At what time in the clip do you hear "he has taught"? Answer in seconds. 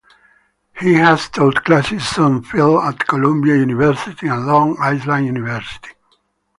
0.79-1.63